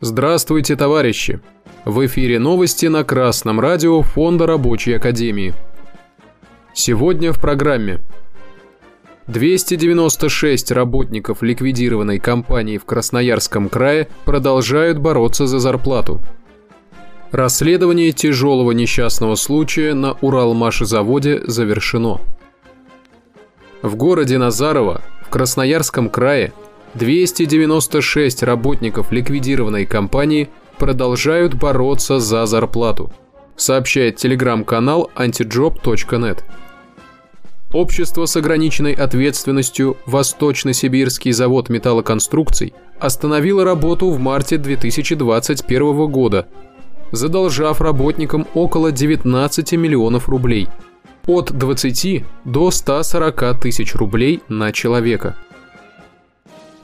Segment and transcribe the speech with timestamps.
[0.00, 1.40] Здравствуйте, товарищи!
[1.84, 5.54] В эфире новости на Красном радио Фонда Рабочей Академии.
[6.72, 7.98] Сегодня в программе
[9.26, 16.20] 296 работников ликвидированной компании в Красноярском крае продолжают бороться за зарплату.
[17.32, 22.20] Расследование тяжелого несчастного случая на Уралмашезаводе завершено.
[23.82, 26.52] В городе Назарово в Красноярском крае
[26.94, 33.12] 296 работников ликвидированной компании продолжают бороться за зарплату,
[33.56, 36.40] сообщает телеграм-канал antijob.net.
[37.72, 46.48] Общество с ограниченной ответственностью Восточно-Сибирский завод металлоконструкций остановило работу в марте 2021 года,
[47.12, 50.68] задолжав работникам около 19 миллионов рублей,
[51.26, 55.36] от 20 до 140 тысяч рублей на человека–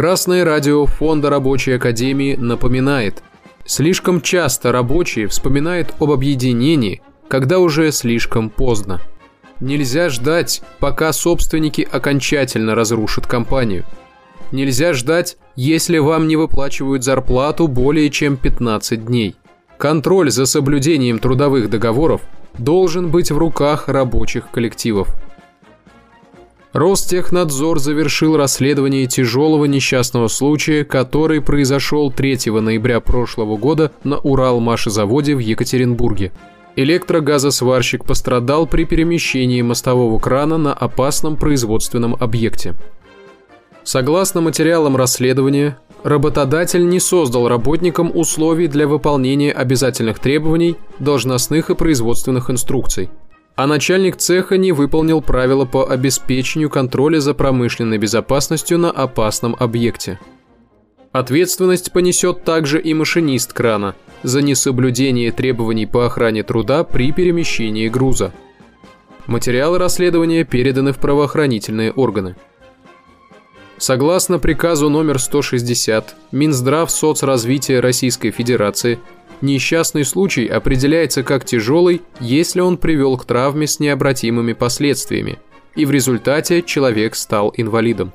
[0.00, 3.22] Красное радио Фонда Рабочей Академии напоминает,
[3.66, 9.02] слишком часто рабочие вспоминают об объединении, когда уже слишком поздно.
[9.60, 13.84] Нельзя ждать, пока собственники окончательно разрушат компанию.
[14.52, 19.36] Нельзя ждать, если вам не выплачивают зарплату более чем 15 дней.
[19.76, 22.22] Контроль за соблюдением трудовых договоров
[22.56, 25.14] должен быть в руках рабочих коллективов.
[26.72, 35.40] Ростехнадзор завершил расследование тяжелого несчастного случая, который произошел 3 ноября прошлого года на Уралмашезаводе в
[35.40, 36.30] Екатеринбурге.
[36.76, 42.76] Электрогазосварщик пострадал при перемещении мостового крана на опасном производственном объекте.
[43.82, 52.48] Согласно материалам расследования, работодатель не создал работникам условий для выполнения обязательных требований, должностных и производственных
[52.48, 53.10] инструкций–
[53.60, 60.18] а начальник цеха не выполнил правила по обеспечению контроля за промышленной безопасностью на опасном объекте.
[61.12, 68.32] Ответственность понесет также и машинист крана за несоблюдение требований по охране труда при перемещении груза.
[69.26, 72.36] Материалы расследования переданы в правоохранительные органы.
[73.80, 78.98] Согласно приказу номер 160 Минздрав соцразвития Российской Федерации
[79.40, 85.38] Несчастный случай определяется как тяжелый, если он привел к травме с необратимыми последствиями,
[85.76, 88.12] и в результате человек стал инвалидом.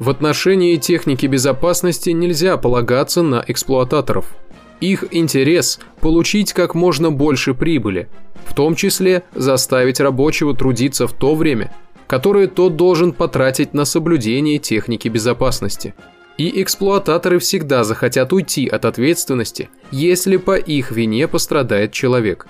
[0.00, 4.34] В отношении техники безопасности нельзя полагаться на эксплуататоров.
[4.80, 8.08] Их интерес– получить как можно больше прибыли,
[8.44, 11.72] в том числе заставить рабочего трудиться в то время,
[12.06, 15.94] которое тот должен потратить на соблюдение техники безопасности–
[16.36, 22.46] и эксплуататоры всегда захотят уйти от ответственности, если по их вине пострадает человек.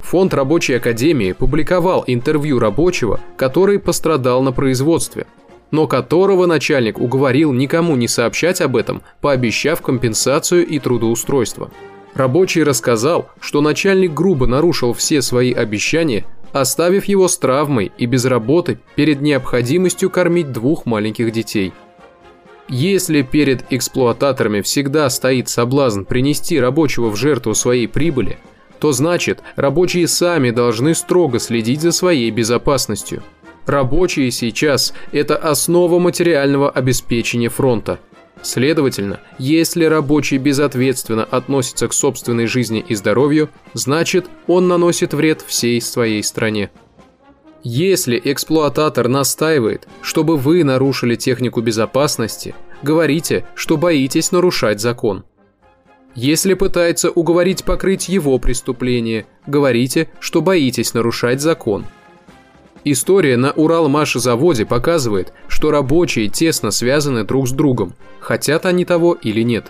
[0.00, 5.26] Фонд Рабочей Академии публиковал интервью рабочего, который пострадал на производстве,
[5.70, 11.70] но которого начальник уговорил никому не сообщать об этом, пообещав компенсацию и трудоустройство.
[12.14, 18.24] Рабочий рассказал, что начальник грубо нарушил все свои обещания, оставив его с травмой и без
[18.24, 21.72] работы перед необходимостью кормить двух маленьких детей–
[22.68, 28.38] если перед эксплуататорами всегда стоит соблазн принести рабочего в жертву своей прибыли,
[28.78, 33.22] то значит рабочие сами должны строго следить за своей безопасностью.
[33.64, 37.98] Рабочие сейчас– это основа материального обеспечения фронта.
[38.42, 45.80] Следовательно, если рабочий безответственно относится к собственной жизни и здоровью, значит он наносит вред всей
[45.80, 46.70] своей стране.
[47.64, 55.24] Если эксплуататор настаивает, чтобы вы нарушили технику безопасности, говорите, что боитесь нарушать закон.
[56.14, 61.86] Если пытается уговорить покрыть его преступление, говорите, что боитесь нарушать закон.
[62.90, 69.42] История на Уралмашзаводе показывает, что рабочие тесно связаны друг с другом, хотят они того или
[69.42, 69.66] нет.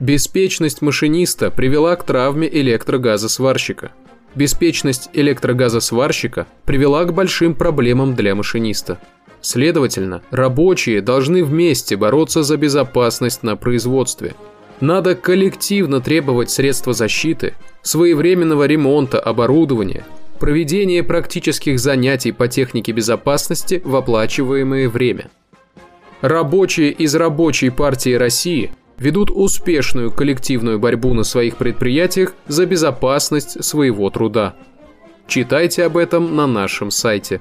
[0.00, 3.92] Беспечность машиниста привела к травме электрогазосварщика–
[4.34, 8.98] Беспечность электрогазосварщика привела к большим проблемам для машиниста.
[9.42, 14.34] Следовательно, рабочие должны вместе бороться за безопасность на производстве.
[14.80, 20.04] Надо коллективно требовать средства защиты, своевременного ремонта оборудования,
[20.42, 25.30] проведения практических занятий по технике безопасности в оплачиваемое время.
[26.20, 34.10] Рабочие из Рабочей партии России ведут успешную коллективную борьбу на своих предприятиях за безопасность своего
[34.10, 34.56] труда.
[35.28, 37.40] Читайте об этом на нашем сайте.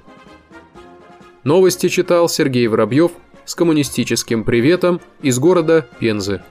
[1.43, 3.13] Новости читал Сергей Воробьев
[3.45, 6.43] с коммунистическим приветом из города Пензы.